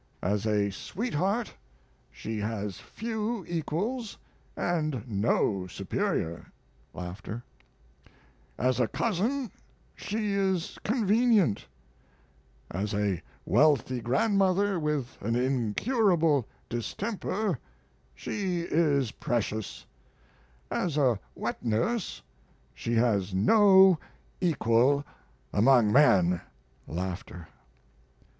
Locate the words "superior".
5.67-6.51